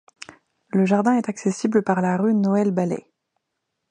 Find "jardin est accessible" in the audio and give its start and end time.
0.85-1.83